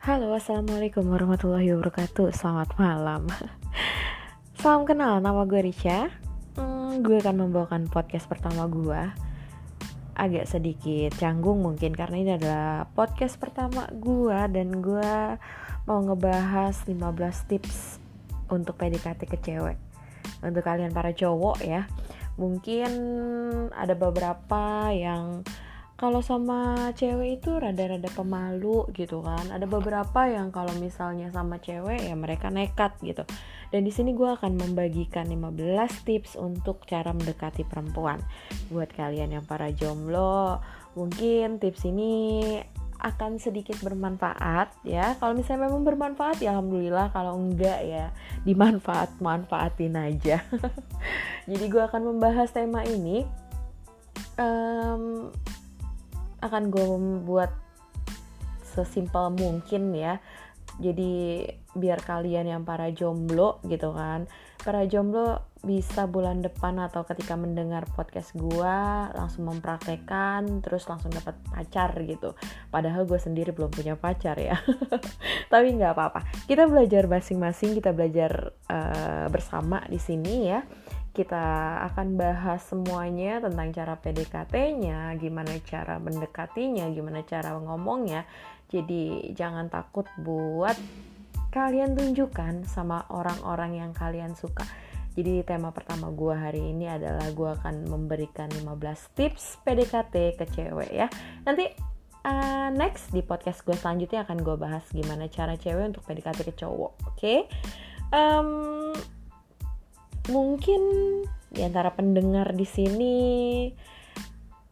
[0.00, 2.32] Halo, assalamualaikum warahmatullahi wabarakatuh.
[2.32, 3.28] Selamat malam.
[4.64, 6.08] Salam kenal, nama gue Risha.
[6.56, 8.96] Hmm, gue akan membawakan podcast pertama gue.
[10.16, 15.36] Agak sedikit canggung mungkin karena ini adalah podcast pertama gue dan gue
[15.84, 16.96] mau ngebahas 15
[17.52, 18.00] tips
[18.48, 19.76] untuk PDKT ke cewek.
[20.40, 21.84] Untuk kalian para cowok ya,
[22.40, 22.88] mungkin
[23.76, 25.44] ada beberapa yang
[26.00, 29.52] kalau sama cewek itu rada-rada pemalu gitu kan.
[29.52, 33.20] Ada beberapa yang kalau misalnya sama cewek ya mereka nekat gitu.
[33.68, 38.16] Dan di sini gue akan membagikan 15 tips untuk cara mendekati perempuan.
[38.72, 40.64] Buat kalian yang para jomblo
[40.96, 42.56] mungkin tips ini
[42.96, 45.20] akan sedikit bermanfaat ya.
[45.20, 47.12] Kalau misalnya memang bermanfaat ya alhamdulillah.
[47.12, 48.08] Kalau enggak ya
[48.48, 50.40] dimanfaat manfaatin aja.
[51.50, 53.28] Jadi gue akan membahas tema ini.
[54.40, 55.28] Um,
[56.40, 57.52] akan gue membuat
[58.64, 60.18] sesimpel mungkin ya.
[60.80, 61.44] Jadi
[61.76, 64.24] biar kalian yang para jomblo gitu kan.
[64.60, 68.76] Para jomblo bisa bulan depan atau ketika mendengar podcast gue
[69.12, 72.32] langsung mempraktekkan terus langsung dapat pacar gitu.
[72.72, 74.56] Padahal gue sendiri belum punya pacar ya.
[75.52, 76.20] Tapi nggak apa-apa.
[76.48, 80.64] Kita belajar masing-masing kita belajar uh, bersama di sini ya
[81.10, 88.22] kita akan bahas semuanya tentang cara PDKT-nya, gimana cara mendekatinya, gimana cara ngomongnya.
[88.70, 90.78] Jadi jangan takut buat
[91.50, 94.62] kalian tunjukkan sama orang-orang yang kalian suka.
[95.18, 100.94] Jadi tema pertama gue hari ini adalah gue akan memberikan 15 tips PDKT ke cewek
[100.94, 101.10] ya.
[101.42, 101.66] Nanti
[102.22, 106.54] uh, next di podcast gue selanjutnya akan gue bahas gimana cara cewek untuk PDKT ke
[106.54, 106.92] cowok.
[107.10, 107.18] Oke?
[107.18, 107.38] Okay?
[108.14, 108.94] Um,
[110.28, 110.82] mungkin
[111.50, 113.16] di antara pendengar di sini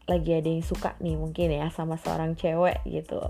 [0.09, 3.21] lagi ada yang suka nih mungkin ya sama seorang cewek gitu.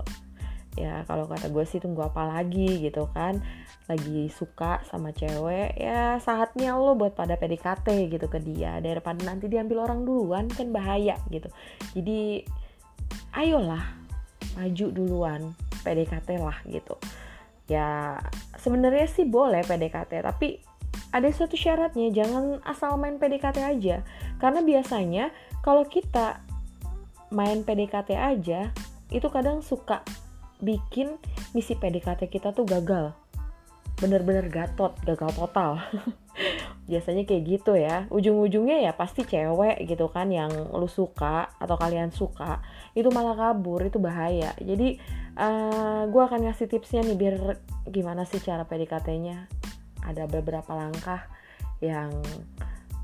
[0.79, 3.43] Ya kalau kata gue sih tunggu apa lagi gitu kan.
[3.91, 8.79] Lagi suka sama cewek ya saatnya lo buat pada PDKT gitu ke dia.
[8.79, 11.51] Daripada nanti diambil orang duluan kan bahaya gitu.
[11.97, 12.47] Jadi
[13.35, 13.83] ayolah
[14.55, 15.41] maju duluan
[15.83, 16.95] PDKT lah gitu.
[17.67, 18.15] Ya
[18.55, 20.68] sebenarnya sih boleh PDKT tapi
[21.09, 24.05] ada suatu syaratnya jangan asal main PDKT aja.
[24.37, 25.33] Karena biasanya
[25.65, 26.41] kalau kita
[27.33, 28.69] main PDKT aja
[29.09, 30.05] itu kadang suka
[30.61, 31.17] bikin
[31.57, 33.17] misi PDKT kita tuh gagal.
[33.97, 35.81] Bener-bener gatot gagal total.
[36.89, 38.07] Biasanya kayak gitu ya.
[38.09, 42.63] Ujung-ujungnya ya pasti cewek gitu kan yang lu suka atau kalian suka
[42.95, 44.55] itu malah kabur itu bahaya.
[44.57, 44.97] Jadi
[45.35, 47.35] uh, eh, gue akan ngasih tipsnya nih biar
[47.91, 49.58] gimana sih cara PDKT-nya
[50.05, 51.27] ada beberapa langkah
[51.79, 52.11] yang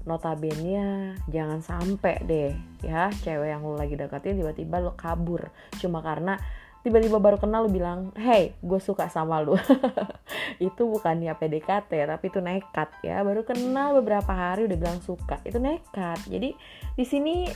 [0.06, 2.54] notabene jangan sampai deh
[2.86, 5.50] ya cewek yang lu lagi deketin tiba-tiba lu kabur.
[5.82, 6.38] Cuma karena
[6.86, 9.58] tiba-tiba baru kenal lu bilang hey gue suka sama lu.
[10.62, 13.26] Itu bukannya PDKT tapi itu nekat ya.
[13.26, 16.22] Baru kenal beberapa hari udah bilang suka itu nekat.
[16.30, 16.54] Jadi
[16.96, 17.50] di sini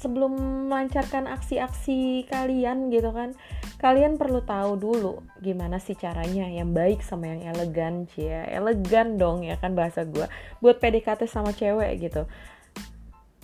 [0.00, 0.32] sebelum
[0.72, 3.36] melancarkan aksi-aksi kalian gitu kan
[3.76, 9.44] kalian perlu tahu dulu gimana sih caranya yang baik sama yang elegan cia elegan dong
[9.44, 10.24] ya kan bahasa gue
[10.64, 12.24] buat PDKT sama cewek gitu.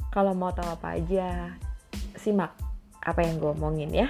[0.09, 1.53] Kalau mau tahu apa aja
[2.17, 2.57] simak
[3.05, 4.09] apa yang gue omongin ya.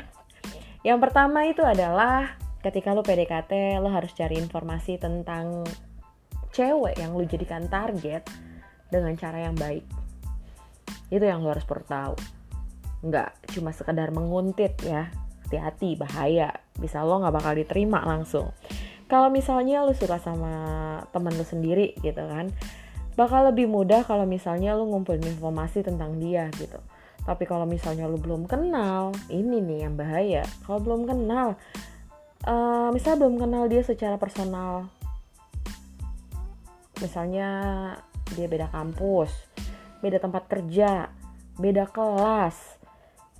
[0.87, 5.67] Yang pertama itu adalah ketika lo PDKT lo harus cari informasi tentang
[6.55, 8.23] cewek yang lo jadikan target
[8.87, 9.83] dengan cara yang baik.
[11.11, 12.36] Itu yang lo harus perlu tahu
[13.05, 15.11] nggak cuma sekedar menguntit ya.
[15.47, 16.53] Hati-hati bahaya.
[16.77, 18.53] Bisa lo nggak bakal diterima langsung.
[19.07, 20.55] Kalau misalnya lo suka sama
[21.15, 22.51] temen lo sendiri gitu kan
[23.17, 26.77] bakal lebih mudah kalau misalnya lo ngumpulin informasi tentang dia gitu.
[27.25, 30.45] Tapi kalau misalnya lo belum kenal ini nih yang bahaya.
[30.69, 31.57] Kalau belum kenal
[32.45, 34.91] uh, misalnya belum kenal dia secara personal.
[37.01, 37.49] Misalnya
[38.35, 39.31] dia beda kampus
[40.03, 41.11] beda tempat kerja
[41.57, 42.76] beda kelas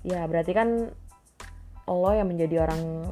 [0.07, 0.87] ya berarti kan
[1.87, 3.11] lo yang menjadi orang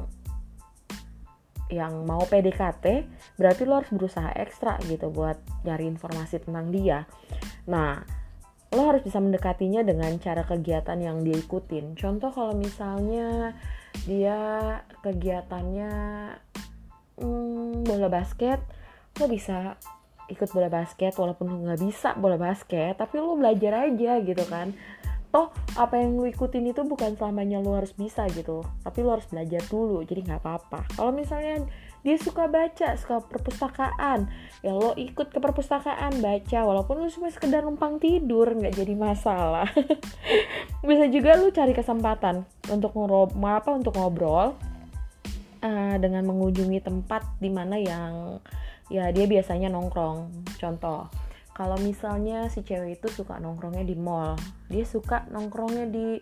[1.68, 2.84] yang mau PDKT
[3.36, 7.04] berarti lo harus berusaha ekstra gitu buat nyari informasi tentang dia.
[7.68, 8.00] Nah
[8.72, 11.98] lo harus bisa mendekatinya dengan cara kegiatan yang dia ikutin.
[11.98, 13.52] Contoh kalau misalnya
[14.04, 14.38] dia
[15.04, 15.92] kegiatannya
[17.20, 18.60] hmm, bola basket
[19.16, 19.80] lo bisa
[20.28, 24.76] ikut bola basket walaupun lo nggak bisa bola basket tapi lo belajar aja gitu kan
[25.36, 29.28] toh apa yang lu ikutin itu bukan selamanya lu harus bisa gitu tapi lu harus
[29.28, 30.88] belajar dulu jadi nggak apa-apa.
[30.96, 31.60] Kalau misalnya
[32.00, 34.32] dia suka baca suka perpustakaan
[34.64, 39.68] ya lo ikut ke perpustakaan baca walaupun lu cuma sekedar numpang tidur nggak jadi masalah.
[40.88, 44.56] Bisa juga lu cari kesempatan untuk ngobrol apa untuk ngobrol
[45.60, 48.40] uh, dengan mengunjungi tempat di mana yang
[48.88, 50.32] ya dia biasanya nongkrong.
[50.56, 51.25] Contoh
[51.56, 54.36] kalau misalnya si cewek itu suka nongkrongnya di mall
[54.68, 56.20] dia suka nongkrongnya di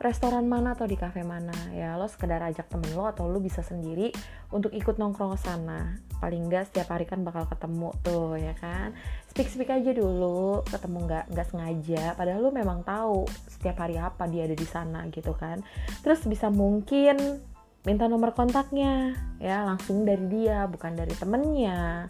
[0.00, 1.52] restoran mana atau di cafe mana.
[1.76, 4.08] Ya lo sekedar ajak temen lo atau lo bisa sendiri
[4.48, 6.00] untuk ikut nongkrong sana.
[6.24, 8.96] Paling enggak setiap hari kan bakal ketemu tuh ya kan?
[9.28, 12.04] Speak speak aja dulu ketemu nggak nggak sengaja.
[12.16, 15.60] Padahal lo memang tahu setiap hari apa dia ada di sana gitu kan.
[16.00, 17.44] Terus bisa mungkin
[17.84, 22.08] minta nomor kontaknya ya langsung dari dia bukan dari temennya.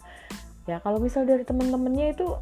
[0.71, 2.39] Ya kalau misal dari temen-temennya itu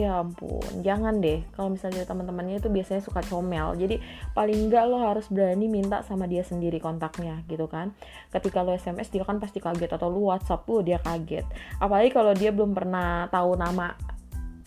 [0.00, 1.44] ya ampun jangan deh.
[1.52, 3.76] Kalau misalnya teman-temannya itu biasanya suka comel.
[3.76, 4.00] Jadi
[4.32, 7.92] paling enggak lo harus berani minta sama dia sendiri kontaknya gitu kan.
[8.32, 9.92] Ketika lo sms dia kan pasti kaget.
[9.92, 11.44] Atau lo whatsapp lo dia kaget.
[11.76, 13.92] Apalagi kalau dia belum pernah tahu nama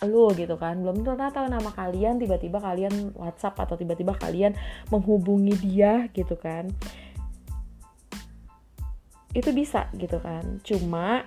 [0.06, 0.78] lo gitu kan.
[0.80, 4.54] Belum pernah tahu nama kalian tiba-tiba kalian whatsapp atau tiba-tiba kalian
[4.94, 6.70] menghubungi dia gitu kan.
[9.34, 10.62] Itu bisa gitu kan.
[10.62, 11.26] Cuma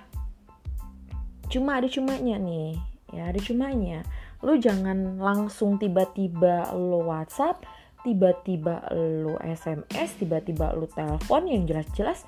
[1.47, 2.75] cuma ada cumanya nih
[3.11, 4.03] ya ada cumanya.
[4.43, 7.63] Lu jangan langsung tiba-tiba lo WhatsApp
[8.05, 12.23] tiba-tiba lo SMS tiba-tiba lo telepon yang jelas-jelas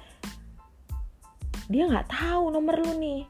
[1.70, 3.22] dia nggak tahu nomor lu nih.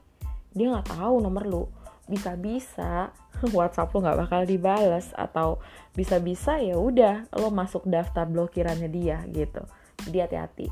[0.56, 1.64] Dia nggak tahu nomor lu.
[2.08, 3.12] Bisa-bisa
[3.56, 5.60] WhatsApp lo nggak bakal dibales atau
[5.92, 9.60] bisa-bisa ya udah lo masuk daftar blokirannya dia gitu.
[10.08, 10.66] Jadi hati-hati.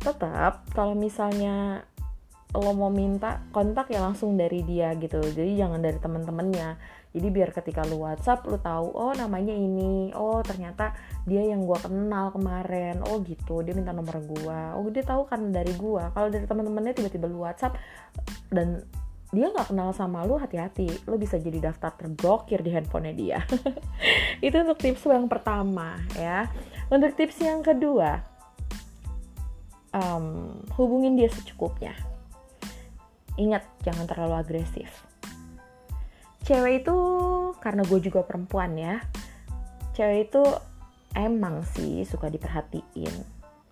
[0.00, 1.84] Tetap kalau misalnya
[2.52, 5.24] lo mau minta kontak ya langsung dari dia gitu.
[5.24, 6.76] Jadi jangan dari temen-temennya.
[7.12, 10.12] Jadi biar ketika lo WhatsApp lo tahu oh namanya ini.
[10.12, 10.92] Oh ternyata
[11.24, 13.00] dia yang gue kenal kemarin.
[13.08, 13.64] Oh gitu.
[13.64, 17.40] Dia minta nomor gue oh dia tahu kan dari gue kalau dari temen-temennya tiba-tiba lo
[17.40, 17.80] WhatsApp
[18.52, 18.84] dan
[19.32, 21.08] dia nggak kenal sama lo hati-hati.
[21.08, 23.38] Lo bisa jadi daftar terblokir di handphonenya dia.
[24.44, 26.52] Itu untuk tips yang pertama ya.
[26.92, 28.20] Untuk tips yang kedua
[29.96, 32.11] um, hubungin dia secukupnya
[33.40, 34.88] Ingat, jangan terlalu agresif.
[36.42, 36.96] Cewek itu,
[37.62, 38.98] karena gue juga perempuan ya,
[39.94, 40.42] cewek itu
[41.16, 43.14] emang sih suka diperhatiin.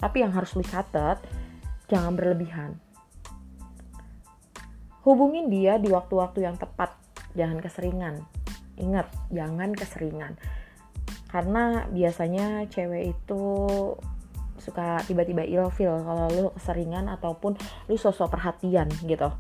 [0.01, 1.21] Tapi yang harus lu catat,
[1.91, 2.79] jangan berlebihan.
[5.05, 6.95] Hubungin dia di waktu-waktu yang tepat,
[7.37, 8.25] jangan keseringan.
[8.81, 10.41] Ingat, jangan keseringan.
[11.29, 13.43] Karena biasanya cewek itu
[14.61, 17.57] suka tiba-tiba ilfil kalau lu keseringan ataupun
[17.89, 19.33] lu sosok perhatian gitu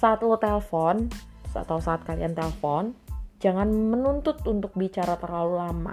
[0.00, 1.12] saat lo telepon
[1.52, 2.96] atau saat kalian telepon
[3.36, 5.92] jangan menuntut untuk bicara terlalu lama.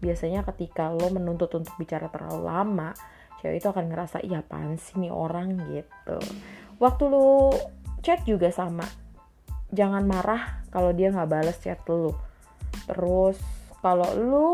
[0.00, 2.90] Biasanya ketika lo menuntut untuk bicara terlalu lama
[3.44, 5.60] cewek itu akan ngerasa iya apaan sih nih orang?
[5.68, 6.16] gitu.
[6.80, 7.52] Waktu lo
[8.00, 8.88] chat juga sama.
[9.68, 12.16] Jangan marah kalau dia nggak balas chat lo.
[12.88, 13.36] Terus
[13.84, 14.48] kalau lo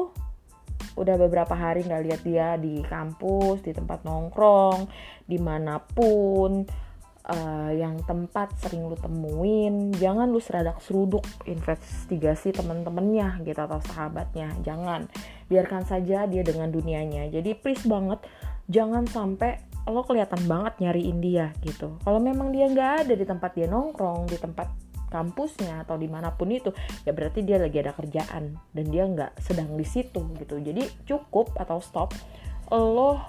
[0.99, 4.90] udah beberapa hari nggak lihat dia di kampus di tempat nongkrong
[5.25, 6.67] di mana pun
[7.28, 14.50] uh, yang tempat sering lu temuin jangan lu seradak seruduk investigasi temen-temennya gitu atau sahabatnya
[14.66, 15.06] jangan.
[15.46, 17.28] Biarkan saja dia dengan dunianya.
[17.30, 18.24] Jadi please banget
[18.66, 21.98] jangan sampai lo kelihatan banget nyariin dia gitu.
[22.06, 24.70] Kalau memang dia nggak ada di tempat dia nongkrong di tempat
[25.12, 26.72] kampusnya atau di mana pun itu
[27.04, 30.56] ya berarti dia lagi ada kerjaan dan dia nggak sedang di situ gitu.
[30.62, 32.14] Jadi cukup atau stop
[32.73, 33.20] lo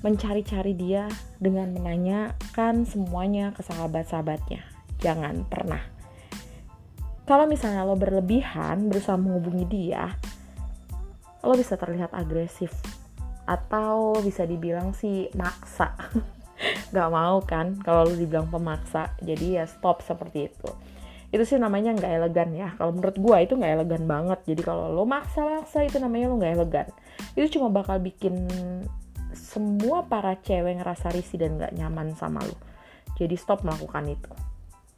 [0.00, 4.64] mencari-cari dia dengan menanyakan semuanya ke sahabat-sahabatnya.
[5.00, 5.80] Jangan pernah.
[7.28, 10.18] Kalau misalnya lo berlebihan berusaha menghubungi dia,
[11.44, 12.74] lo bisa terlihat agresif
[13.46, 15.94] atau bisa dibilang sih maksa.
[16.94, 20.70] Gak mau kan kalau lo dibilang pemaksa, jadi ya stop seperti itu.
[21.30, 22.74] Itu sih namanya nggak elegan ya.
[22.74, 24.38] Kalau menurut gue itu nggak elegan banget.
[24.50, 26.86] Jadi kalau lo maksa-maksa itu namanya lo nggak elegan.
[27.38, 28.50] Itu cuma bakal bikin
[29.32, 32.56] semua para cewek ngerasa risih dan gak nyaman sama lu.
[33.14, 34.32] Jadi stop melakukan itu.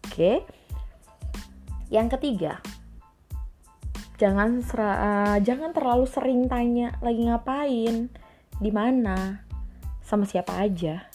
[0.08, 0.12] Oke.
[0.12, 0.36] Okay?
[1.92, 2.56] Yang ketiga,
[4.16, 8.08] jangan uh, jangan terlalu sering tanya lagi ngapain,
[8.56, 9.44] di mana,
[10.00, 11.11] sama siapa aja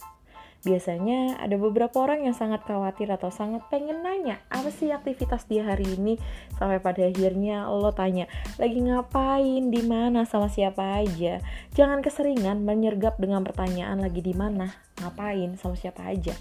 [0.68, 5.64] biasanya ada beberapa orang yang sangat khawatir atau sangat pengen nanya apa sih aktivitas dia
[5.64, 6.20] hari ini?
[6.60, 8.28] Sampai pada akhirnya lo tanya
[8.60, 9.72] lagi ngapain?
[9.72, 10.28] Di mana?
[10.28, 11.40] Sama siapa aja?
[11.72, 14.68] Jangan keseringan menyergap dengan pertanyaan lagi di mana?
[15.00, 15.56] Ngapain?
[15.56, 16.36] Sama siapa aja?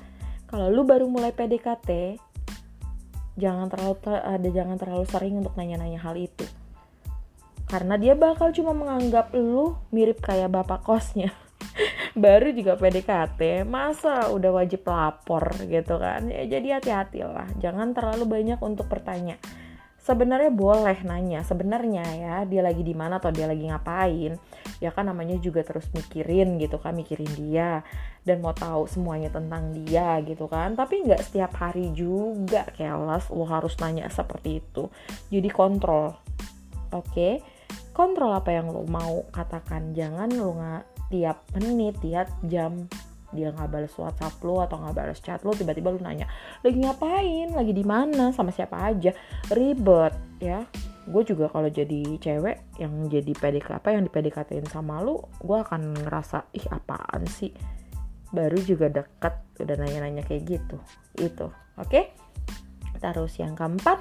[0.50, 2.18] Kalau lu baru mulai PDKT
[3.38, 6.42] jangan terlalu ada jangan terlalu sering untuk nanya-nanya hal itu.
[7.66, 11.30] Karena dia bakal cuma menganggap lu mirip kayak bapak kosnya
[12.16, 16.32] baru juga PDKT masa udah wajib lapor gitu kan?
[16.32, 19.36] Ya jadi hati-hati lah jangan terlalu banyak untuk bertanya.
[20.00, 24.38] Sebenarnya boleh nanya sebenarnya ya dia lagi di mana atau dia lagi ngapain?
[24.80, 27.84] Ya kan namanya juga terus mikirin gitu kan mikirin dia
[28.24, 30.72] dan mau tahu semuanya tentang dia gitu kan.
[30.72, 34.88] Tapi nggak setiap hari juga kelas lo harus nanya seperti itu.
[35.28, 36.16] Jadi kontrol
[36.94, 37.12] oke?
[37.12, 37.34] Okay?
[37.96, 39.96] kontrol apa yang lo mau katakan.
[39.96, 42.86] Jangan lo nggak tiap menit tiap jam
[43.34, 46.30] dia nggak balas WhatsApp lo atau nggak balas chat lo tiba-tiba lo nanya
[46.62, 47.52] lagi ngapain?
[47.52, 48.30] Lagi di mana?
[48.30, 49.10] Sama siapa aja?
[49.50, 50.62] Ribet ya.
[51.06, 55.58] Gue juga kalau jadi cewek yang jadi PDK apa yang di PDKT sama lu gue
[55.58, 57.50] akan ngerasa ih apaan sih?
[58.30, 60.78] Baru juga deket udah nanya-nanya kayak gitu.
[61.18, 61.90] Itu oke?
[61.90, 62.04] Okay?
[63.00, 64.00] terus yang keempat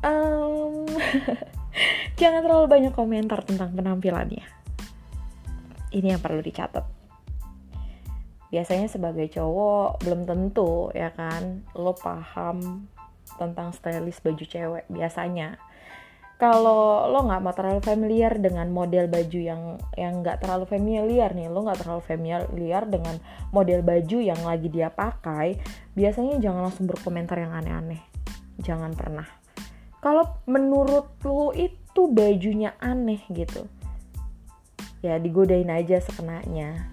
[0.00, 0.88] um,
[2.20, 4.44] jangan terlalu banyak komentar tentang penampilannya
[5.94, 6.82] ini yang perlu dicatat.
[8.50, 11.62] Biasanya sebagai cowok belum tentu ya kan?
[11.74, 12.86] Lo paham
[13.38, 15.58] tentang stylist baju cewek biasanya.
[16.34, 21.46] Kalau lo nggak mau terlalu familiar dengan model baju yang yang nggak terlalu familiar nih
[21.46, 23.22] lo nggak terlalu familiar dengan
[23.54, 25.54] model baju yang lagi dia pakai
[25.94, 28.02] biasanya jangan langsung berkomentar yang aneh-aneh.
[28.58, 29.26] Jangan pernah.
[30.02, 33.64] Kalau menurut lo itu bajunya aneh gitu
[35.04, 36.88] ya digodain aja sekenanya.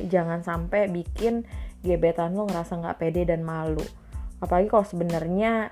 [0.00, 1.44] Jangan sampai bikin
[1.84, 3.84] gebetan lo ngerasa nggak pede dan malu.
[4.40, 5.68] Apalagi kalau sebenarnya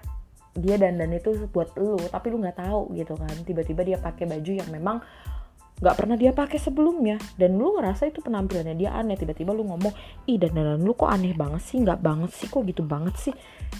[0.52, 3.32] dia dandan itu buat lu tapi lu nggak tahu gitu kan.
[3.48, 5.00] Tiba-tiba dia pakai baju yang memang
[5.80, 7.16] nggak pernah dia pakai sebelumnya.
[7.40, 9.16] Dan lu ngerasa itu penampilannya dia aneh.
[9.16, 9.96] Tiba-tiba lu ngomong
[10.28, 13.34] ih dandanan lu kok aneh banget sih nggak banget sih kok gitu banget sih?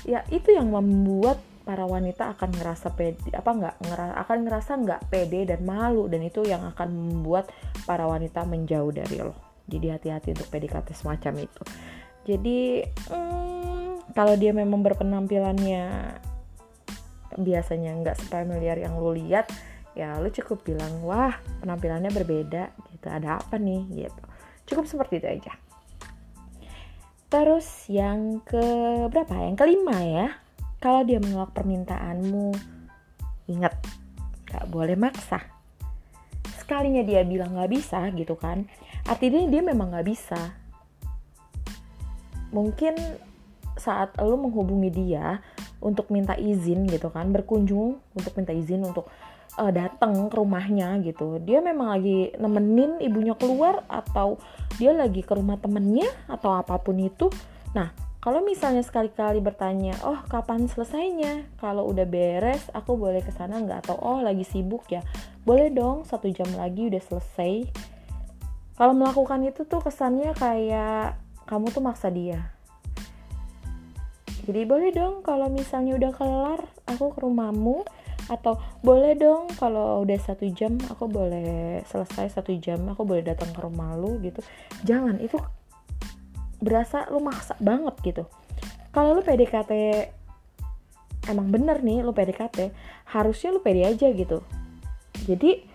[0.08, 1.36] Ya itu yang membuat
[1.70, 6.26] para wanita akan ngerasa pede apa nggak ngerasa akan ngerasa nggak pede dan malu dan
[6.26, 7.46] itu yang akan membuat
[7.86, 9.38] para wanita menjauh dari lo.
[9.70, 11.62] Jadi hati-hati untuk PDKT semacam itu.
[12.26, 16.18] Jadi hmm, kalau dia memang berpenampilannya
[17.38, 19.46] biasanya nggak familiar yang lu lihat
[19.94, 23.06] ya lu cukup bilang wah penampilannya berbeda gitu.
[23.06, 24.10] Ada apa nih?
[24.10, 24.22] Gitu.
[24.74, 25.54] Cukup seperti itu aja.
[27.30, 28.58] Terus yang ke
[29.06, 30.49] berapa yang kelima ya
[30.80, 32.56] kalau dia menolak permintaanmu
[33.52, 33.76] ingat
[34.48, 35.44] nggak boleh maksa.
[36.56, 38.64] Sekalinya dia bilang nggak bisa gitu kan
[39.04, 40.56] artinya dia memang nggak bisa.
[42.50, 42.96] Mungkin
[43.78, 45.38] saat lo menghubungi dia
[45.80, 49.08] untuk minta izin gitu kan berkunjung untuk minta izin untuk
[49.56, 54.36] uh, datang ke rumahnya gitu dia memang lagi nemenin ibunya keluar atau
[54.76, 57.32] dia lagi ke rumah temennya atau apa pun itu.
[57.72, 61.48] Nah kalau misalnya sekali-kali bertanya oh kapan selesainya?
[61.56, 63.88] Kalau udah beres aku boleh ke sana nggak?
[63.88, 65.00] Atau oh lagi sibuk ya?
[65.48, 67.72] Boleh dong satu jam lagi udah selesai.
[68.76, 71.16] Kalau melakukan itu tuh kesannya kayak
[71.48, 72.52] kamu tuh maksa dia.
[74.44, 77.88] Jadi boleh dong kalau misalnya udah kelar aku ke rumahmu.
[78.28, 83.48] Atau boleh dong kalau udah satu jam aku boleh selesai satu jam aku boleh datang
[83.50, 84.44] ke rumah lu gitu.
[84.84, 85.40] Jangan itu
[86.60, 88.24] berasa lu maksa banget gitu.
[88.92, 89.72] Kalau lu PDKT
[91.28, 92.72] emang bener nih lu PDKT
[93.12, 94.44] harusnya lu pede aja gitu.
[95.24, 95.66] Jadi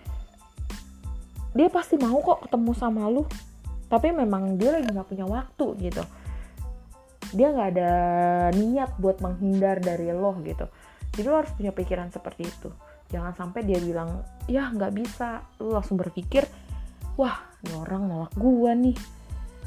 [1.55, 3.23] dia pasti mau kok ketemu sama lu
[3.85, 6.03] tapi memang dia lagi nggak punya waktu gitu.
[7.35, 7.91] Dia nggak ada
[8.53, 10.69] niat buat menghindar dari lo gitu.
[11.15, 12.69] Jadi lo harus punya pikiran seperti itu.
[13.09, 15.45] Jangan sampai dia bilang ya nggak bisa.
[15.61, 16.45] Lo langsung berpikir
[17.15, 18.95] wah ini orang nolak gua nih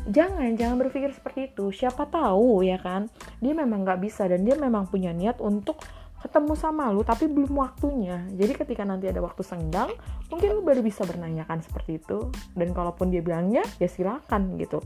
[0.09, 1.69] jangan jangan berpikir seperti itu.
[1.71, 3.12] Siapa tahu ya kan?
[3.38, 5.79] Dia memang nggak bisa dan dia memang punya niat untuk
[6.19, 8.27] ketemu sama lu tapi belum waktunya.
[8.35, 9.95] Jadi ketika nanti ada waktu senggang
[10.33, 12.33] mungkin lu baru bisa bernanyakan seperti itu.
[12.57, 14.83] Dan kalaupun dia bilangnya ya silakan gitu.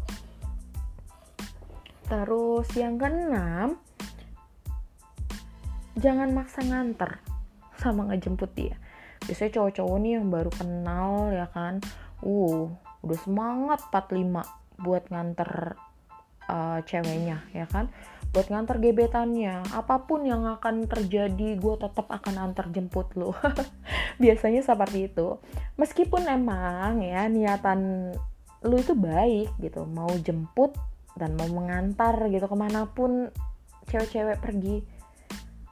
[2.11, 3.81] Terus yang keenam,
[5.97, 7.25] jangan maksa nganter
[7.81, 8.76] sama ngejemput dia.
[9.25, 11.81] Biasanya cowok-cowok nih yang baru kenal ya kan,
[12.21, 12.69] uh
[13.02, 15.79] udah semangat 45 buat nganter
[16.51, 17.89] uh, ceweknya ya kan?
[18.33, 19.62] Buat nganter gebetannya.
[19.73, 23.37] Apa pun yang akan terjadi gue tetap akan antar jemput lo
[24.23, 25.39] biasanya seperti itu.
[25.77, 28.12] Meskipun emang ya niatan
[28.65, 29.85] lu itu baik gitu.
[29.85, 30.73] Mau jemput
[31.15, 32.49] dan mau mengantar gitu.
[32.49, 33.29] Ke mana pun
[33.89, 34.81] cewek-cewek pergi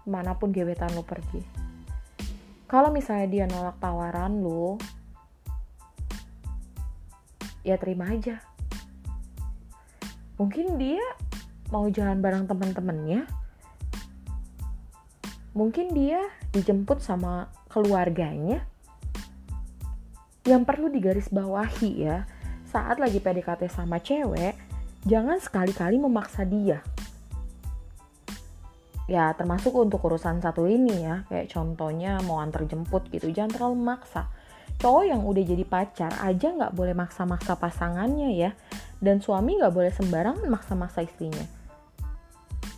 [0.01, 1.41] ke mana pun gebetan lo pergi.
[2.71, 4.79] Kalau misalnya dia nolak tawaran lo
[7.61, 8.41] ya terima aja
[10.41, 11.05] mungkin dia
[11.69, 13.29] mau jalan bareng teman-temannya
[15.53, 16.25] mungkin dia
[16.57, 18.65] dijemput sama keluarganya.
[20.49, 22.25] Yang perlu digarisbawahi ya
[22.65, 24.57] saat lagi PDKT sama cewek
[25.05, 26.81] jangan sekali-kali memaksa dia.
[29.11, 33.91] ya termasuk untuk urusan satu ini ya kayak contohnya mau antar jemput gitu jangan terlalu
[33.91, 34.31] maksa
[34.79, 38.55] cowok yang udah jadi pacar aja nggak boleh maksa-maksa pasangannya ya
[39.01, 41.45] dan suami nggak boleh sembarangan maksa-maksa istrinya.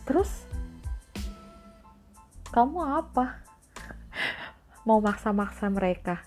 [0.07, 0.31] Terus
[2.55, 3.43] kamu apa?
[4.87, 6.23] Mau maksa-maksa mereka?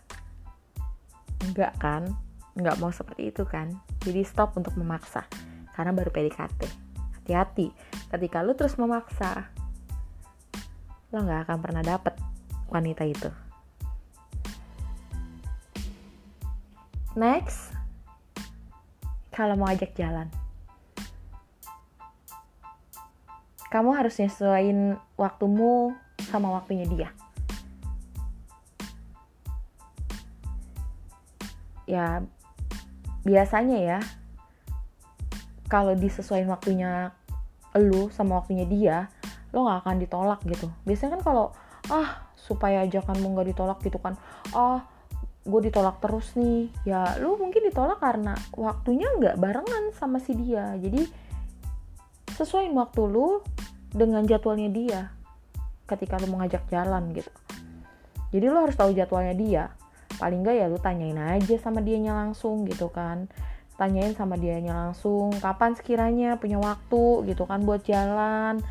[1.44, 2.12] Enggak kan?
[2.56, 3.68] Nggak mau seperti itu kan?
[4.00, 5.28] Jadi stop untuk memaksa.
[5.76, 6.86] Karena baru PDKT
[7.20, 7.68] hati-hati.
[8.08, 9.52] Ketika lu terus memaksa
[11.12, 12.16] lo nggak akan pernah dapet
[12.72, 13.30] wanita itu.
[17.20, 17.75] Next,
[19.36, 20.32] kalau mau ajak jalan,
[23.68, 25.92] kamu harus nyesuaiin waktumu
[26.32, 27.10] sama waktunya dia.
[31.84, 32.24] Ya,
[33.28, 34.00] biasanya ya,
[35.68, 37.12] kalau disesuaikan waktunya
[37.76, 39.12] lu sama waktunya dia,
[39.52, 40.72] lo nggak akan ditolak gitu.
[40.88, 41.46] Biasanya kan kalau
[41.92, 44.16] ah supaya ajakanmu nggak ditolak gitu kan.
[44.56, 44.95] Ah
[45.46, 46.68] gue ditolak terus nih.
[46.84, 50.74] Ya lu mungkin ditolak karena waktunya nggak barengan sama si dia.
[50.76, 51.06] Jadi
[52.36, 53.40] sesuai waktu lu
[53.94, 55.02] dengan jadwalnya dia
[55.86, 57.32] ketika lu mengajak jalan gitu.
[58.34, 59.64] Jadi lu harus tahu jadwalnya dia.
[60.18, 63.30] Paling nggak ya lu tanyain aja sama dianya langsung gitu kan.
[63.78, 67.28] Tanyain sama dianya langsung kapan sekiranya punya waktu?
[67.30, 68.64] gitu kan buat jalan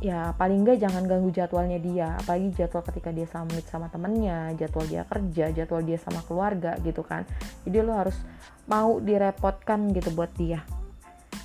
[0.00, 2.16] ya paling nggak jangan ganggu jadwalnya dia.
[2.16, 7.04] Apalagi jadwal ketika dia summit sama temennya jadwal dia kerja jadwal dia sama keluarga gitu
[7.04, 7.28] kan.
[7.68, 8.16] Jadi lo harus
[8.64, 10.64] mau direpotkan gitu buat dia.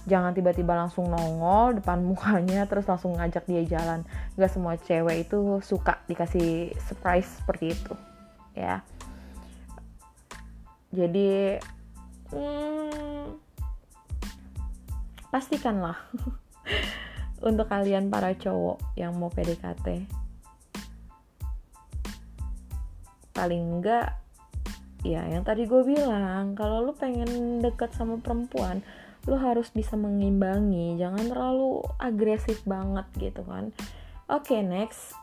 [0.08, 4.08] Jangan tiba-tiba langsung nongol depan mukanya terus langsung ngajak dia jalan.
[4.40, 7.94] Nggak semua cewek itu suka dikasih surprise seperti itu
[8.56, 8.80] ya.
[10.96, 11.60] Jadi
[12.32, 13.36] hmm,
[15.28, 16.00] pastikanlah
[17.46, 20.10] untuk kalian para cowok yang mau PDKT
[23.36, 24.16] paling enggak
[25.06, 28.82] ya yang tadi gue bilang kalau lu pengen deket sama perempuan
[29.26, 33.74] lu harus bisa mengimbangi jangan terlalu agresif banget gitu kan.
[34.30, 35.18] Oke okay, next.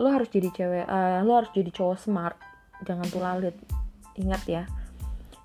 [0.00, 2.36] Lu harus jadi cewek uh, lu harus jadi cowok smart.
[2.88, 3.56] Jangan tuh lalit
[4.16, 4.64] ingat ya.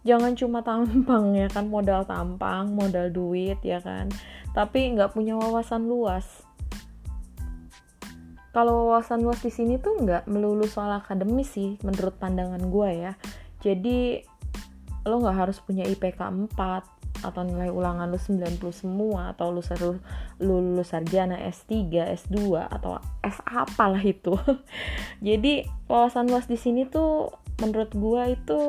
[0.08, 4.08] Jangan cuma tampang ya kan modal tampang modal duit ya kan
[4.54, 6.46] tapi nggak punya wawasan luas.
[8.54, 13.14] Kalau wawasan luas di sini tuh nggak melulu soal akademis sih menurut pandangan gue ya.
[13.66, 14.22] Jadi
[15.10, 16.22] lo nggak harus punya IPK
[16.54, 16.54] 4
[17.24, 19.98] atau nilai ulangan lu 90 semua atau lu seru
[20.38, 21.74] lu lulus sarjana S3,
[22.14, 24.38] S2 atau S apalah itu.
[25.28, 28.62] Jadi wawasan luas di sini tuh menurut gue itu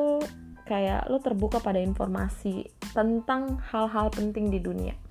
[0.65, 2.65] kayak lo terbuka pada informasi
[2.97, 5.04] tentang hal-hal penting di dunia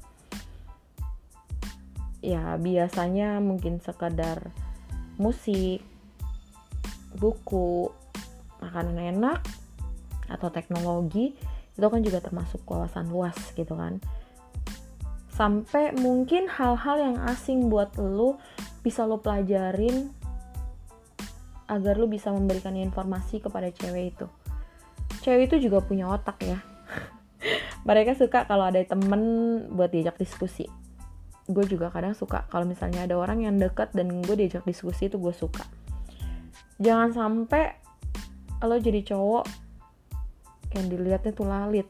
[2.25, 4.49] ya biasanya mungkin sekedar
[5.21, 5.85] musik
[7.21, 7.93] buku
[8.65, 9.45] makanan enak
[10.33, 11.37] atau teknologi
[11.77, 14.01] itu kan juga termasuk kawasan luas gitu kan.
[15.35, 18.41] Sampai mungkin hal-hal yang asing buat lo
[18.81, 20.09] bisa lo pelajarin
[21.69, 24.27] agar lo bisa memberikan informasi kepada cewek itu.
[25.21, 26.63] Cewek itu juga punya otak ya.
[27.89, 29.21] Mereka suka kalau ada temen
[29.75, 30.84] buat diajak diskusi
[31.45, 32.49] gue juga kadang suka.
[32.49, 35.65] Kalau misalnya ada orang yang deket dan gue diajak diskusi itu gue suka.
[36.81, 37.77] Jangan sampai
[38.65, 39.45] lo jadi cowok
[40.75, 41.89] yang dilihatnya tuh lalit.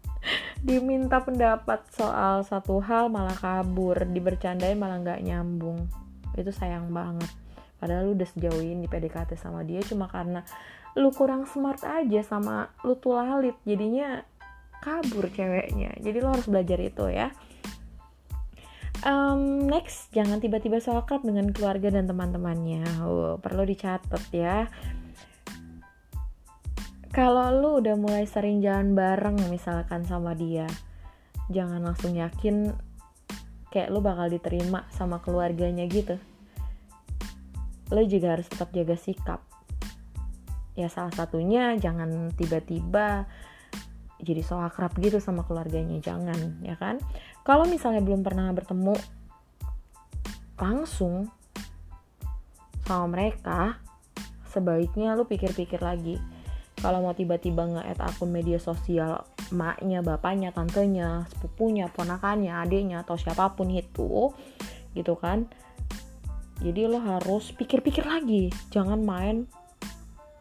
[0.66, 3.96] Diminta pendapat soal satu hal malah kabur.
[4.04, 5.88] Dibercandain malah nggak nyambung.
[6.36, 7.32] Itu sayang banget.
[7.80, 10.44] Padahal lu udah sejauh ini PDKT sama dia cuma karena
[10.96, 13.56] lu kurang smart aja sama lu tuh lalit.
[13.64, 14.20] Jadinya
[14.84, 15.96] kabur ceweknya.
[15.96, 17.32] Jadi lo harus belajar itu ya
[19.04, 22.86] um, next jangan tiba-tiba sokat dengan keluarga dan teman-temannya.
[23.04, 24.70] Oh, perlu dicatat ya.
[27.12, 30.68] Kalau lu udah mulai sering jalan bareng misalkan sama dia
[31.50, 32.74] jangan langsung yakin
[33.70, 36.18] kayak lu bakal diterima sama keluarganya gitu.
[37.94, 39.40] Lo juga harus tetap jaga sikap.
[40.74, 43.24] Ya salah satunya jangan tiba-tiba
[44.20, 47.00] jadi so akrab gitu sama keluarganya jangan ya kan?
[47.44, 48.96] Kalau misalnya belum pernah bertemu
[50.56, 51.28] langsung
[52.88, 53.76] sama mereka
[54.48, 56.16] sebaiknya lu pikir-pikir lagi.
[56.76, 63.56] Kalau mau tiba-tiba nge-add akun media sosial maknya, bapaknya, tantenya, sepupunya, ponakannya, adiknya atau siapa
[63.56, 64.32] pun itu
[64.92, 65.48] gitu kan?
[66.60, 68.52] Jadi lo harus pikir-pikir lagi.
[68.72, 69.48] Jangan main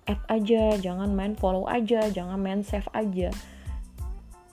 [0.06, 3.34] add aja jangan main follow aja jangan main save aja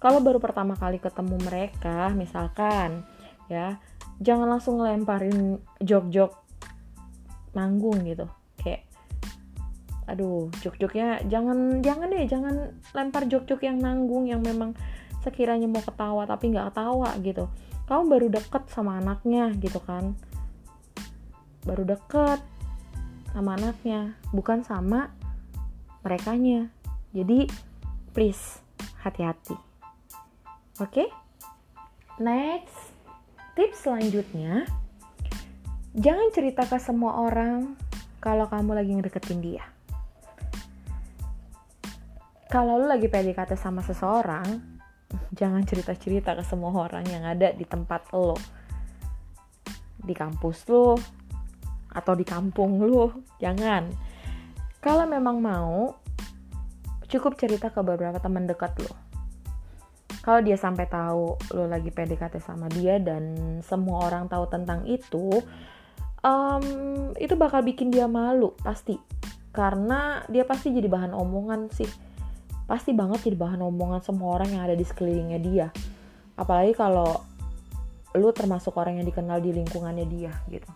[0.03, 3.07] kalau baru pertama kali ketemu mereka misalkan
[3.47, 3.79] ya
[4.19, 6.35] jangan langsung ngelemparin jok-jok
[7.55, 8.27] nanggung gitu.
[8.59, 8.83] Kayak
[10.11, 12.55] aduh jok-joknya jangan jangan deh jangan
[12.91, 14.75] lempar jok-jok yang nanggung yang memang
[15.23, 17.47] sekiranya mau ketawa tapi nggak ketawa gitu.
[17.87, 20.19] Kamu baru deket sama anaknya gitu kan.
[21.63, 22.43] Baru deket
[23.31, 25.15] sama anaknya bukan sama
[26.03, 26.75] merekanya.
[27.15, 27.47] Jadi
[28.11, 28.59] please
[28.99, 29.72] hati-hati
[30.81, 30.89] oke.
[30.89, 31.09] Okay?
[32.23, 32.95] next.
[33.53, 34.65] Tips selanjutnya.
[35.93, 37.77] Jangan cerita ke semua orang
[38.23, 39.65] kalau kamu lagi ngedeketin dia.
[42.49, 44.45] Kalau lu lagi PDKT sama seseorang
[45.37, 48.37] jangan cerita-cerita ke semua orang yang ada di tempat lo.
[50.01, 50.97] Di kampus lo
[51.93, 53.93] atau di kampung lo jangan.
[54.81, 55.93] Kalau memang mau
[57.05, 59.12] cukup cerita ke beberapa teman dekat lo
[60.23, 65.43] kalau dia sampai tahu lo lagi PDKT sama dia dan semua orang tahu tentang itu
[66.23, 66.65] um,
[67.19, 68.95] itu bakal bikin dia malu pasti.
[69.53, 71.91] Karena dia pasti jadi bahan omongan sih.
[72.71, 75.67] Pasti banget jadi bahan omongan semua orang yang ada di sekelilingnya dia.
[76.39, 77.19] Apalagi kalau
[78.15, 80.71] lu termasuk orang yang dikenal di lingkungannya dia gitu.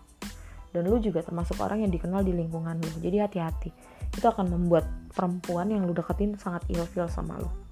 [0.75, 2.91] Dan lu juga termasuk orang yang dikenal di lingkungan lu.
[2.99, 3.71] Jadi hati-hati.
[4.11, 4.83] Itu akan membuat
[5.15, 7.66] perempuan yang lu deketin sangat ilfil sama lu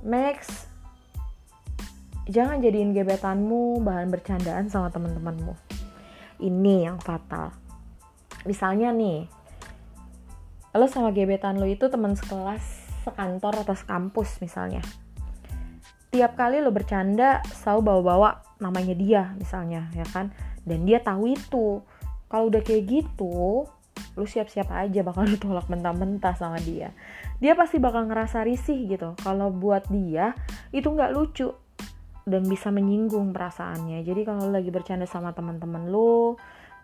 [0.00, 0.64] Next,
[2.24, 5.52] jangan jadiin gebetanmu bahan bercandaan sama teman-temanmu.
[6.40, 7.52] Ini yang fatal.
[8.48, 9.28] Misalnya nih,
[10.72, 12.64] lo sama gebetan lo itu teman sekelas,
[13.04, 14.80] sekantor atau sekampus misalnya.
[16.08, 20.32] Tiap kali lo bercanda, selalu bawa-bawa namanya dia misalnya, ya kan?
[20.64, 21.84] Dan dia tahu itu.
[22.30, 23.68] Kalau udah kayak gitu,
[24.20, 26.92] lu siap-siap aja bakal ditolak mentah-mentah sama dia.
[27.40, 29.16] Dia pasti bakal ngerasa risih gitu.
[29.24, 30.36] Kalau buat dia
[30.76, 31.48] itu nggak lucu
[32.28, 34.04] dan bisa menyinggung perasaannya.
[34.04, 36.36] Jadi kalau lagi bercanda sama teman-teman lu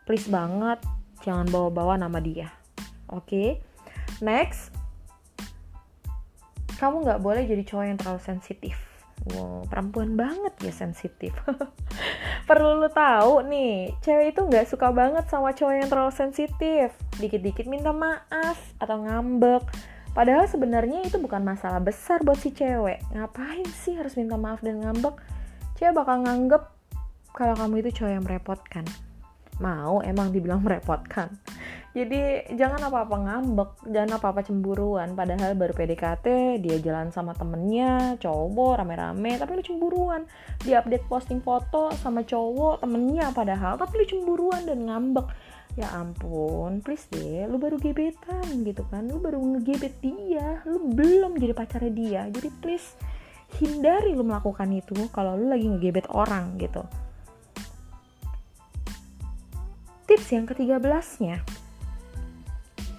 [0.09, 0.81] please banget
[1.21, 2.49] jangan bawa-bawa nama dia.
[3.13, 3.29] Oke?
[3.29, 3.49] Okay?
[4.25, 4.73] next.
[6.81, 8.86] Kamu nggak boleh jadi cowok yang terlalu sensitif
[9.25, 11.33] wow perempuan banget ya sensitif.
[12.49, 16.93] Perlu lu tahu nih cewek itu nggak suka banget sama cowok yang terlalu sensitif.
[17.17, 19.65] Dikit-dikit minta maaf atau ngambek.
[20.17, 23.05] Padahal sebenarnya itu bukan masalah besar buat si cewek.
[23.13, 25.17] Ngapain sih harus minta maaf dan ngambek?
[25.77, 26.63] Cewek bakal nganggep
[27.37, 28.85] kalau kamu itu cowok yang merepotkan.
[29.61, 31.33] Mau emang dibilang merepotkan
[31.97, 35.17] jadi jangan apa-apa ngambek jangan apa-apa cemburuan.
[35.17, 40.29] Padahal baru PDKT dia jalan sama temennya cowok rame-rame tapi lu cemburuan.
[40.61, 45.25] Dia update posting foto sama cowok temennya padahal tapi lu cemburuan dan ngambek.
[45.81, 49.09] Ya ampun please deh lu baru gebetan gitu kan.
[49.09, 52.23] Lu baru ngegebet dia lu belum jadi pacarnya dia.
[52.29, 52.93] Jadi please
[53.57, 56.85] hindari lu melakukan itu kalau lu lagi ngegebet orang gitu.
[60.05, 61.41] Tips yang ketiga belasnya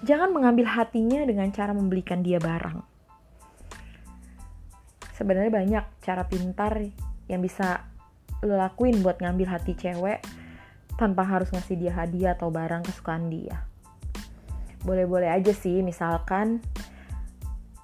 [0.06, 2.78] jangan mengambil hatinya dengan cara membelikan dia barang.
[5.18, 6.78] Sebenarnya banyak cara pintar
[7.26, 7.82] yang bisa
[8.46, 10.22] lo lakuin buat ngambil hati cewek
[10.94, 13.66] tanpa harus ngasih dia hadiah atau barang kesukaan dia.
[14.86, 16.62] Boleh-boleh aja sih, misalkan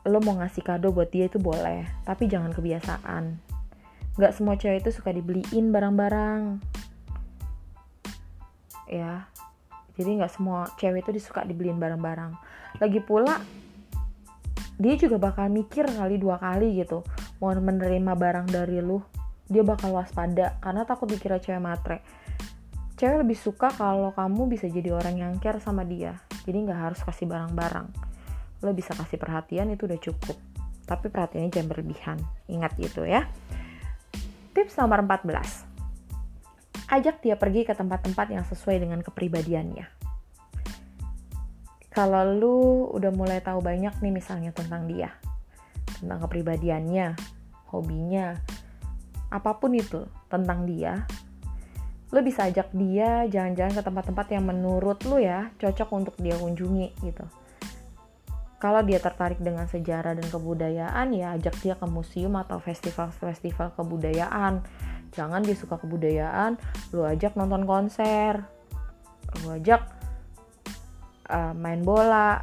[0.07, 3.39] lo mau ngasih kado buat dia itu boleh, tapi jangan kebiasaan.
[4.15, 6.63] Gak semua cewek itu suka dibeliin barang-barang.
[8.87, 9.27] Ya,
[9.95, 12.35] jadi nggak semua cewek itu disuka dibeliin barang-barang.
[12.83, 13.39] Lagi pula
[14.75, 17.07] dia juga bakal mikir kali dua kali gitu
[17.39, 18.99] mau menerima barang dari lu
[19.47, 22.03] dia bakal waspada karena takut dikira cewek matre.
[22.95, 26.19] Cewek lebih suka kalau kamu bisa jadi orang yang care sama dia.
[26.47, 27.87] Jadi nggak harus kasih barang-barang.
[28.63, 30.39] Lo bisa kasih perhatian itu udah cukup.
[30.87, 32.19] Tapi perhatiannya jangan berlebihan.
[32.49, 33.27] Ingat gitu ya.
[34.55, 35.64] Tips nomor 14
[36.95, 39.87] ajak dia pergi ke tempat-tempat yang sesuai dengan kepribadiannya.
[41.95, 42.59] Kalau lu
[42.91, 45.15] udah mulai tahu banyak nih misalnya tentang dia,
[46.03, 47.15] tentang kepribadiannya,
[47.71, 48.35] hobinya,
[49.31, 51.07] apa pun itu tentang dia,
[52.11, 56.95] lu bisa ajak dia jalan-jalan ke tempat-tempat yang menurut lu ya cocok untuk dia kunjungi
[57.03, 57.27] gitu.
[58.63, 64.65] Kalau dia tertarik dengan sejarah dan kebudayaan ya ajak dia ke museum atau festival-festival kebudayaan
[65.15, 66.59] jangan dia suka kebudayaan
[66.91, 68.45] lu ajak nonton konser.
[69.43, 69.83] Lu ajak
[71.31, 72.43] uh, main bola.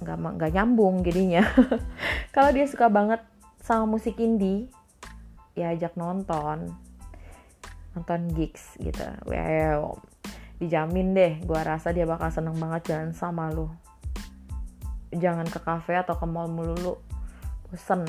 [0.00, 1.44] Nggak nggak nyambung jadinya.
[2.34, 3.20] Kalau dia suka banget
[3.60, 4.72] sama musik indie
[5.52, 6.72] ya ajak nonton.
[7.92, 9.04] Nonton gigs gitu.
[9.28, 10.00] Wow.
[10.58, 13.70] Dijamin deh gua rasa dia bakal seneng banget jalan sama lu.
[15.14, 16.98] Jangan ke cafe atau ke mall melulu.
[17.68, 18.08] Bosen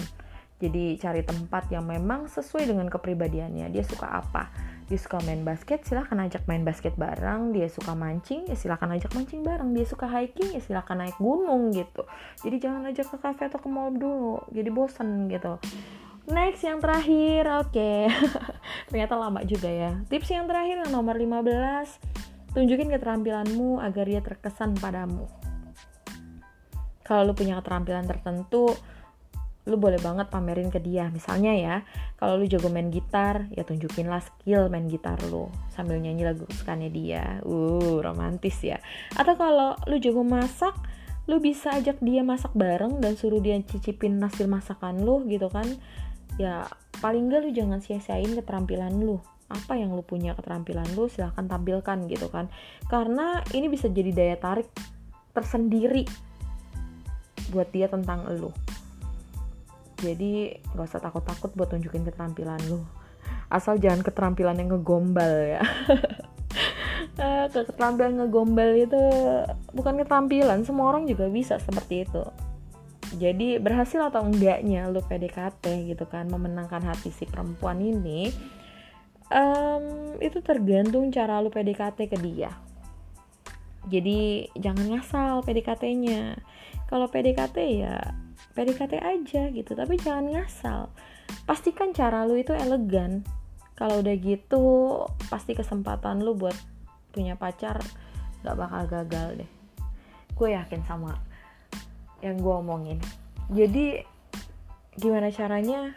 [0.60, 3.72] jadi cari tempat yang memang sesuai dengan kepribadiannya.
[3.72, 4.52] Dia suka apa?
[4.92, 7.56] Dia suka main basket silahkan ajak main basket bareng.
[7.56, 9.72] Dia suka mancing ya silahkan ajak mancing bareng.
[9.72, 12.04] Dia suka hiking ya silahkan naik gunung gitu.
[12.44, 15.56] Jadi jangan ajak ke cafe atau ke mall dulu jadi bosen gitu.
[16.28, 17.72] Next yang terakhir oke.
[17.72, 18.12] Okay.
[18.92, 19.96] ternyata lama juga ya.
[20.12, 25.24] Tips yang terakhir yang nomor 15 tunjukin keterampilanmu agar dia terkesan padamu.
[27.08, 28.76] Kalau lu punya keterampilan tertentu
[29.68, 31.12] lu boleh banget pamerin ke dia.
[31.12, 31.76] Misalnya ya
[32.16, 36.48] kalau lu jago main gitar ya tunjukin lah skill main gitar lu sambil nyanyi lagu
[36.48, 37.44] kesukaannya dia.
[37.44, 38.80] Uh romantis ya.
[39.20, 40.74] Atau kalau lu jago masak
[41.30, 45.68] lu bisa ajak dia masak bareng dan suruh dia cicipin hasil masakan lu gitu kan.
[46.40, 46.66] Ya
[47.04, 49.20] paling enggak lu jangan sia-siain keterampilan lu.
[49.50, 52.48] Apa yang lu punya keterampilan lu silahkan tampilkan gitu kan.
[52.88, 54.70] Karena ini bisa jadi daya tarik
[55.36, 56.10] tersendiri
[57.54, 58.54] buat dia tentang lu
[60.00, 62.82] jadi gak usah takut-takut buat tunjukin keterampilan lu.
[63.52, 65.62] Asal jangan keterampilan yang ngegombal ya.
[67.20, 69.00] Eh, keterampilan ngegombal itu
[69.76, 72.24] bukan keterampilan semua orang juga bisa seperti itu.
[73.20, 78.32] Jadi berhasil atau enggaknya lu PDKT gitu kan memenangkan hati si perempuan ini
[79.36, 82.56] um, itu tergantung cara lu PDKT ke dia.
[83.92, 86.40] Jadi jangan ngasal PDKT-nya
[86.88, 88.00] kalau PDKT ya
[88.60, 90.92] PDKT aja gitu tapi jangan ngasal.
[91.48, 93.24] Pastikan cara lu itu elegan.
[93.80, 94.64] Kalau udah gitu
[95.32, 96.56] pasti kesempatan lu buat
[97.16, 97.80] punya pacar
[98.44, 99.52] gak bakal gagal deh.
[100.36, 101.16] Gue yakin sama
[102.20, 103.00] yang gue omongin.
[103.48, 104.04] Jadi
[105.00, 105.96] gimana caranya?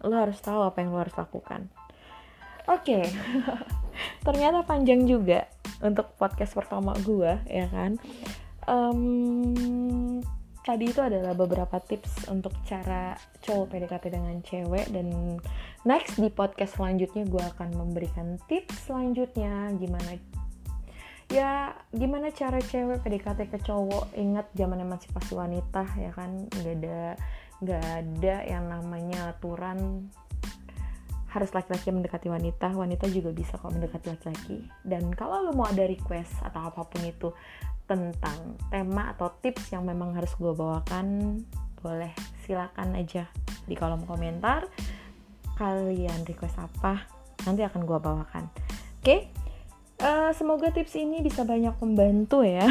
[0.00, 1.68] Lu harus tahu apa yang lu harus lakukan.
[2.64, 3.04] Oke.
[3.04, 3.04] Okay.
[4.26, 5.44] ternyata panjang juga
[5.84, 8.00] untuk podcast pertama gue ya kan?
[8.64, 10.20] Um,
[10.68, 14.92] tadi itu adalah beberapa tips untuk cara cowok PDKT dengan cewek.
[14.92, 15.40] Dan
[15.88, 19.72] next di podcast selanjutnya gue akan memberikan tips selanjutnya.
[19.80, 20.20] Gimana
[21.32, 24.12] ya gimana cara cewek PDKT ke cowok?
[24.12, 26.44] Ingat zaman emansipasi wanita ya kan?
[26.52, 27.00] Nggak ada
[27.64, 30.12] nggak ada yang namanya aturan.
[31.32, 34.68] Harus laki-laki mendekati wanita wanita juga bisa kok mendekati laki-laki.
[34.84, 37.32] Dan kalau lo mau ada request atau apa pun itu
[37.88, 41.40] tentang tema atau tips yang memang harus gue bawakan
[41.80, 42.12] boleh
[42.44, 43.24] silakan aja
[43.64, 44.68] di kolom komentar.
[45.56, 47.08] Kalian request apa
[47.48, 48.44] nanti akan gue bawakan.
[49.00, 49.02] Oke?
[49.02, 49.20] Okay?
[50.02, 52.66] uh, eh, semoga tips ini bisa banyak membantu ya.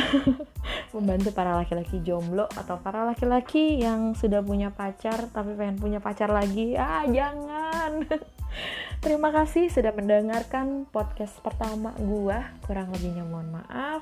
[0.95, 6.32] Membantu para laki-laki jomblo atau para laki-laki yang sudah punya pacar tapi pengen punya pacar
[6.32, 6.77] lagi.
[6.80, 8.08] Ah jangan.
[9.03, 14.01] Terima kasih sudah mendengarkan podcast pertama gue kurang lebihnya mohon maaf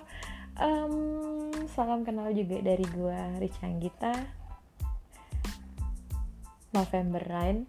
[0.59, 4.13] um, salam kenal juga dari gue Richa Anggita.
[6.75, 7.63] November Rain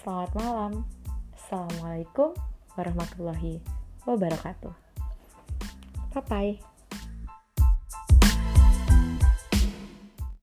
[0.00, 0.72] Selamat malam.
[1.36, 2.32] Assalamualaikum
[2.80, 3.60] warahmatullahi
[4.08, 4.72] wabarakatuh.
[6.16, 6.77] Bye bye